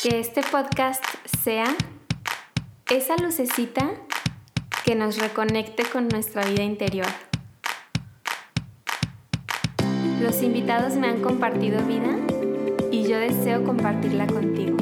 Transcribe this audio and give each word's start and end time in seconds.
Que 0.00 0.20
este 0.20 0.42
podcast 0.42 1.02
sea 1.42 1.66
esa 2.88 3.16
lucecita 3.16 3.90
que 4.84 4.94
nos 4.94 5.18
reconecte 5.18 5.82
con 5.82 6.06
nuestra 6.06 6.44
vida 6.44 6.62
interior. 6.62 7.08
Los 10.22 10.40
invitados 10.44 10.94
me 10.94 11.08
han 11.08 11.20
compartido 11.20 11.82
vida 11.82 12.16
y 12.92 13.08
yo 13.08 13.18
deseo 13.18 13.64
compartirla 13.64 14.28
contigo. 14.28 14.76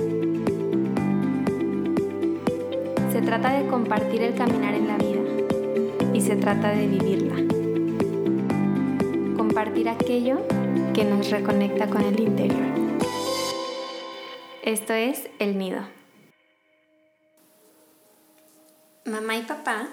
Se 3.11 3.23
trata 3.23 3.55
de 3.55 3.67
compartir 3.69 4.21
el 4.21 4.35
caminar 4.35 4.75
en 4.75 4.87
la 4.87 4.99
vida 4.99 6.13
y 6.13 6.21
se 6.21 6.37
trata 6.37 6.69
de 6.73 6.87
vivirla. 6.89 7.37
Compartir 9.35 9.89
aquello 9.89 10.47
que 10.93 11.07
nos 11.07 11.31
reconecta 11.31 11.87
con 11.87 12.03
el 12.03 12.21
interior. 12.21 12.86
Esto 14.67 14.95
es 14.95 15.31
El 15.39 15.59
Nido. 15.59 15.87
Mamá 19.05 19.37
y 19.37 19.43
papá 19.43 19.87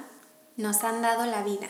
nos 0.58 0.84
han 0.84 1.04
dado 1.04 1.28
la 1.28 1.44
vida. 1.44 1.68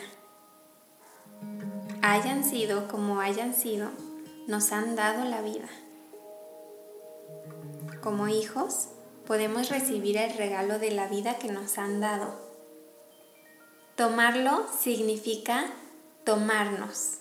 Hayan 2.00 2.44
sido 2.44 2.88
como 2.88 3.20
hayan 3.20 3.52
sido, 3.52 3.90
nos 4.46 4.72
han 4.72 4.96
dado 4.96 5.26
la 5.26 5.42
vida. 5.42 5.68
Como 8.02 8.28
hijos, 8.28 8.88
podemos 9.26 9.68
recibir 9.68 10.16
el 10.16 10.34
regalo 10.38 10.78
de 10.78 10.90
la 10.90 11.06
vida 11.06 11.36
que 11.36 11.48
nos 11.48 11.76
han 11.76 12.00
dado. 12.00 12.34
Tomarlo 13.96 14.66
significa 14.80 15.66
tomarnos. 16.24 17.18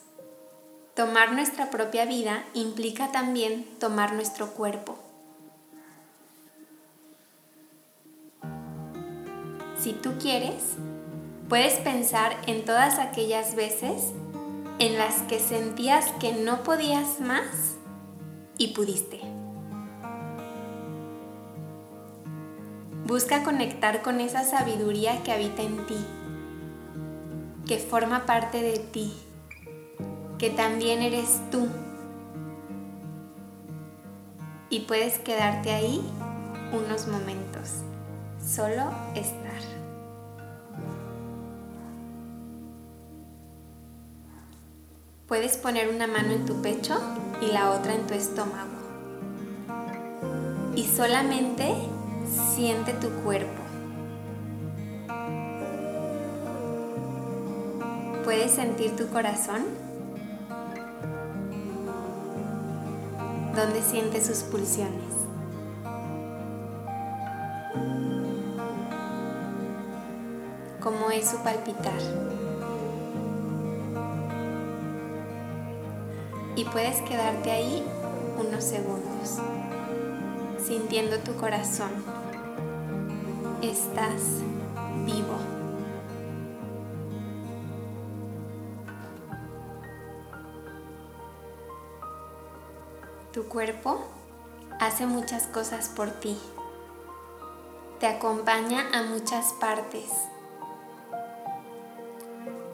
Tomar 0.96 1.34
nuestra 1.34 1.70
propia 1.70 2.06
vida 2.06 2.46
implica 2.54 3.12
también 3.12 3.66
tomar 3.80 4.14
nuestro 4.14 4.52
cuerpo. 4.52 4.98
Si 9.84 9.92
tú 9.92 10.14
quieres, 10.18 10.78
puedes 11.50 11.74
pensar 11.74 12.38
en 12.48 12.64
todas 12.64 13.00
aquellas 13.00 13.54
veces 13.54 14.14
en 14.80 14.98
las 14.98 15.24
que 15.24 15.42
sentías 15.42 16.10
que 16.22 16.32
no 16.32 16.64
podías 16.64 17.20
más 17.20 17.76
y 18.58 18.70
pudiste. 18.70 19.20
Busca 23.06 23.44
conectar 23.44 24.02
con 24.04 24.22
esa 24.22 24.46
sabiduría 24.46 25.22
que 25.24 25.34
habita 25.34 25.64
en 25.64 25.86
ti, 25.86 25.98
que 27.68 27.78
forma 27.78 28.26
parte 28.26 28.62
de 28.62 28.80
ti 28.80 29.14
que 30.38 30.50
también 30.50 31.02
eres 31.02 31.42
tú. 31.52 31.68
Y 34.70 34.82
puedes 34.82 35.20
quedarte 35.20 35.74
ahí 35.74 36.02
unos 36.72 37.10
momentos, 37.10 37.82
solo 38.40 38.90
estar. 39.14 39.43
Puedes 45.34 45.58
poner 45.58 45.90
una 45.90 46.06
mano 46.06 46.32
en 46.32 46.46
tu 46.46 46.62
pecho 46.62 46.96
y 47.42 47.48
la 47.48 47.72
otra 47.72 47.96
en 47.96 48.06
tu 48.06 48.14
estómago. 48.14 48.70
Y 50.76 50.86
solamente 50.86 51.74
siente 52.56 52.94
tu 52.94 53.10
cuerpo. 53.24 53.64
¿Puedes 58.24 58.52
sentir 58.52 58.96
tu 58.96 59.08
corazón? 59.08 59.64
donde 63.56 63.82
siente 63.82 64.24
sus 64.24 64.44
pulsiones. 64.44 65.14
Cómo 70.80 71.10
es 71.10 71.28
su 71.28 71.38
palpitar. 71.38 72.43
Y 76.56 76.66
puedes 76.66 77.02
quedarte 77.02 77.52
ahí 77.52 77.84
unos 78.38 78.64
segundos, 78.64 79.40
sintiendo 80.64 81.18
tu 81.20 81.36
corazón. 81.36 81.92
Estás 83.62 84.22
vivo. 85.06 85.38
Tu 93.32 93.48
cuerpo 93.48 94.04
hace 94.80 95.08
muchas 95.08 95.48
cosas 95.48 95.90
por 95.90 96.12
ti. 96.12 96.38
Te 98.00 98.06
acompaña 98.06 98.90
a 98.94 99.02
muchas 99.02 99.54
partes. 99.54 100.12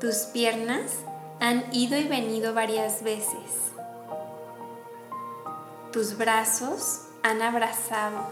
Tus 0.01 0.15
piernas 0.33 1.03
han 1.39 1.65
ido 1.73 1.97
y 1.97 2.07
venido 2.07 2.53
varias 2.53 3.03
veces. 3.03 3.71
Tus 5.91 6.17
brazos 6.17 7.05
han 7.23 7.41
abrazado. 7.41 8.27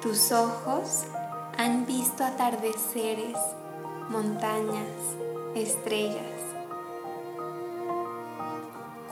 Tus 0.00 0.32
ojos 0.32 1.04
han 1.56 1.86
visto 1.86 2.24
atardeceres, 2.24 3.36
montañas, 4.08 4.86
estrellas. 5.54 6.40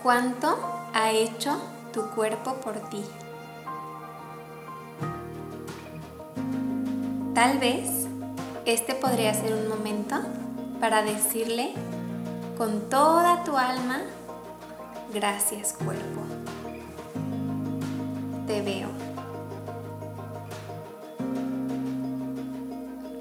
¿Cuánto 0.01 0.57
ha 0.93 1.11
hecho 1.11 1.59
tu 1.91 2.09
cuerpo 2.09 2.55
por 2.55 2.75
ti. 2.89 3.03
Tal 7.33 7.59
vez 7.59 8.07
este 8.65 8.93
podría 8.93 9.33
ser 9.33 9.53
un 9.53 9.67
momento 9.67 10.15
para 10.79 11.01
decirle 11.01 11.73
con 12.57 12.89
toda 12.89 13.43
tu 13.43 13.55
alma, 13.55 13.99
gracias 15.13 15.73
cuerpo. 15.73 16.21
Te 18.47 18.61
veo. 18.63 18.87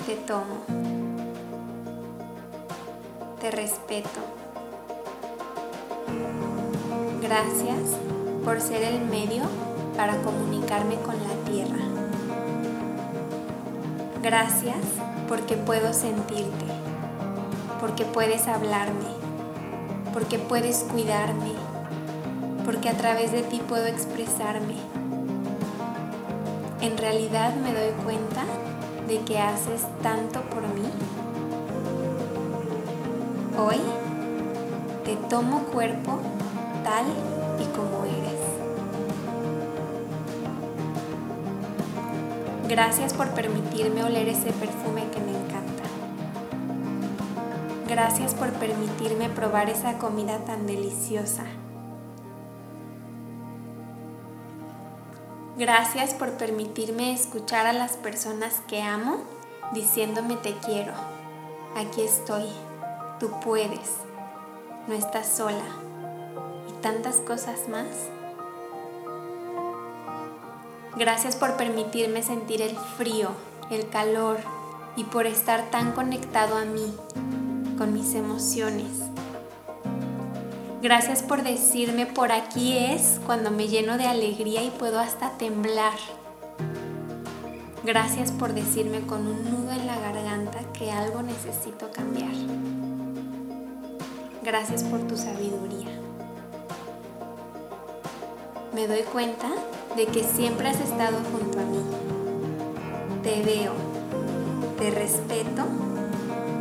Te 0.06 0.14
tomo. 0.26 0.64
Te 3.38 3.50
respeto. 3.50 4.20
Gracias 7.20 7.98
por 8.42 8.60
ser 8.62 8.84
el 8.84 9.04
medio 9.04 9.42
para 9.96 10.16
comunicarme 10.22 10.94
con 10.96 11.14
la 11.16 11.50
tierra. 11.50 11.84
Gracias 14.22 14.78
porque 15.28 15.56
puedo 15.56 15.92
sentirte, 15.92 16.64
porque 17.80 18.04
puedes 18.04 18.48
hablarme, 18.48 19.25
porque 20.16 20.38
puedes 20.38 20.78
cuidarme, 20.90 21.52
porque 22.64 22.88
a 22.88 22.94
través 22.94 23.32
de 23.32 23.42
ti 23.42 23.60
puedo 23.68 23.84
expresarme. 23.84 24.76
En 26.80 26.96
realidad 26.96 27.54
me 27.56 27.70
doy 27.70 27.92
cuenta 28.02 28.42
de 29.08 29.18
que 29.26 29.38
haces 29.38 29.82
tanto 30.02 30.40
por 30.40 30.62
mí. 30.62 30.88
Hoy 33.58 33.76
te 35.04 35.16
tomo 35.28 35.64
cuerpo 35.64 36.18
tal 36.82 37.04
y 37.60 37.66
como 37.76 38.06
eres. 38.06 38.40
Gracias 42.70 43.12
por 43.12 43.28
permitirme 43.32 44.02
oler 44.02 44.30
ese 44.30 44.50
perfume. 44.54 44.95
Gracias 47.88 48.34
por 48.34 48.52
permitirme 48.52 49.28
probar 49.28 49.70
esa 49.70 49.98
comida 49.98 50.38
tan 50.44 50.66
deliciosa. 50.66 51.44
Gracias 55.56 56.12
por 56.12 56.32
permitirme 56.32 57.12
escuchar 57.12 57.66
a 57.66 57.72
las 57.72 57.96
personas 57.96 58.60
que 58.68 58.82
amo 58.82 59.22
diciéndome 59.72 60.36
te 60.36 60.54
quiero. 60.58 60.92
Aquí 61.76 62.02
estoy. 62.02 62.46
Tú 63.20 63.30
puedes. 63.40 63.92
No 64.86 64.94
estás 64.94 65.28
sola 65.28 65.86
tantas 66.86 67.16
cosas 67.16 67.68
más. 67.68 67.86
Gracias 70.96 71.34
por 71.34 71.56
permitirme 71.56 72.22
sentir 72.22 72.62
el 72.62 72.76
frío, 72.96 73.30
el 73.70 73.88
calor 73.88 74.38
y 74.94 75.02
por 75.02 75.26
estar 75.26 75.68
tan 75.72 75.90
conectado 75.92 76.56
a 76.56 76.64
mí, 76.64 76.94
con 77.76 77.92
mis 77.92 78.14
emociones. 78.14 78.90
Gracias 80.82 81.22
por 81.22 81.42
decirme 81.42 82.06
por 82.06 82.32
aquí 82.32 82.76
es 82.78 83.20
cuando 83.26 83.50
me 83.50 83.68
lleno 83.68 83.98
de 83.98 84.06
alegría 84.06 84.62
y 84.62 84.70
puedo 84.70 84.98
hasta 84.98 85.36
temblar. 85.38 85.98
Gracias 87.84 88.32
por 88.32 88.52
decirme 88.52 89.00
con 89.00 89.26
un 89.26 89.44
nudo 89.44 89.72
en 89.72 89.86
la 89.86 89.98
garganta 89.98 90.60
que 90.72 90.90
algo 90.90 91.22
necesito 91.22 91.90
cambiar. 91.92 92.32
Gracias 94.42 94.82
por 94.84 95.00
tu 95.06 95.16
sabiduría 95.16 95.96
me 98.76 98.86
doy 98.86 99.00
cuenta 99.10 99.48
de 99.96 100.04
que 100.04 100.22
siempre 100.22 100.68
has 100.68 100.78
estado 100.78 101.16
junto 101.32 101.58
a 101.58 101.62
mí. 101.62 101.80
Te 103.22 103.42
veo, 103.42 103.72
te 104.78 104.90
respeto, 104.90 105.64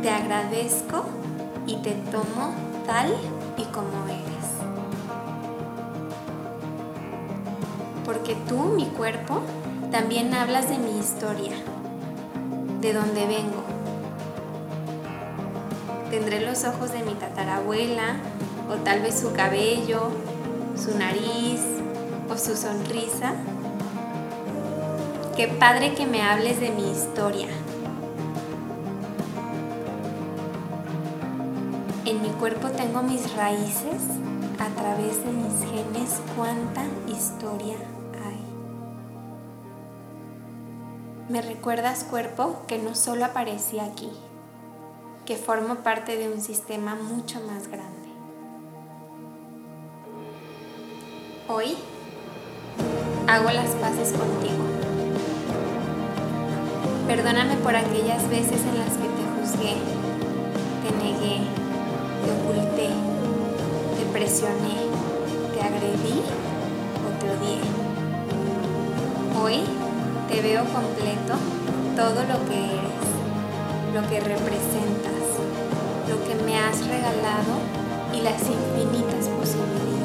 te 0.06 0.12
agradezco 0.12 1.02
y 1.66 1.78
te 1.78 1.90
tomo 2.12 2.54
tal 2.86 3.12
y 3.56 3.64
como 3.64 4.06
eres. 4.06 4.46
Porque 8.04 8.36
tú, 8.48 8.56
mi 8.76 8.84
cuerpo, 8.84 9.40
también 9.90 10.32
hablas 10.32 10.68
de 10.68 10.78
mi 10.78 10.96
historia, 10.96 11.56
de 12.80 12.92
dónde 12.92 13.26
vengo. 13.26 13.64
Tendré 16.12 16.40
los 16.46 16.62
ojos 16.62 16.92
de 16.92 17.02
mi 17.02 17.14
tatarabuela, 17.14 18.14
o 18.70 18.74
tal 18.84 19.00
vez 19.00 19.18
su 19.18 19.32
cabello, 19.32 20.10
su 20.76 20.96
nariz 20.96 21.62
o 22.30 22.38
su 22.38 22.56
sonrisa. 22.56 23.32
Qué 25.36 25.48
padre 25.48 25.94
que 25.94 26.06
me 26.06 26.22
hables 26.22 26.60
de 26.60 26.70
mi 26.70 26.92
historia. 26.92 27.48
En 32.06 32.22
mi 32.22 32.28
cuerpo 32.28 32.68
tengo 32.68 33.02
mis 33.02 33.34
raíces, 33.34 34.00
a 34.60 34.68
través 34.80 35.24
de 35.24 35.32
mis 35.32 35.58
genes 35.68 36.20
cuánta 36.36 36.84
historia 37.08 37.74
hay. 38.24 38.38
Me 41.28 41.42
recuerdas 41.42 42.04
cuerpo 42.04 42.62
que 42.68 42.78
no 42.78 42.94
solo 42.94 43.24
aparecía 43.24 43.86
aquí, 43.86 44.08
que 45.24 45.34
formo 45.34 45.78
parte 45.78 46.16
de 46.16 46.32
un 46.32 46.40
sistema 46.40 46.94
mucho 46.94 47.40
más 47.40 47.66
grande. 47.66 48.08
Hoy 51.48 51.76
hago 53.26 53.50
las 53.50 53.70
paces 53.80 54.12
contigo. 54.12 54.62
Perdóname 57.08 57.56
por 57.56 57.74
aquellas 57.74 58.28
veces 58.28 58.60
en 58.60 58.78
las 58.78 58.92
que 58.92 59.08
te 59.08 59.24
juzgué, 59.40 59.74
te 60.84 61.04
negué, 61.04 61.65
te 62.26 62.32
oculté, 62.32 62.88
te 63.96 64.04
presioné, 64.12 64.78
te 65.54 65.60
agredí 65.62 66.18
o 67.06 67.08
te 67.20 67.26
odié. 67.30 67.60
Hoy 69.40 69.60
te 70.28 70.42
veo 70.42 70.64
completo 70.64 71.34
todo 71.94 72.22
lo 72.24 72.44
que 72.48 72.58
eres, 72.58 73.06
lo 73.94 74.02
que 74.08 74.18
representas, 74.18 75.22
lo 76.08 76.16
que 76.24 76.34
me 76.44 76.58
has 76.58 76.84
regalado 76.88 77.54
y 78.12 78.22
las 78.22 78.40
infinitas 78.42 79.28
posibilidades. 79.28 79.95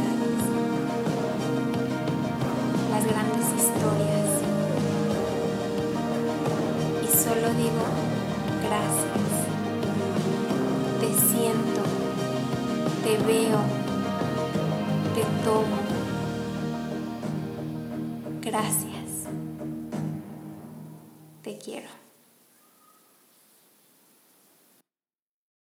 Veo, 13.26 13.60
te 15.16 15.24
tomo. 15.44 15.78
Gracias. 18.42 18.91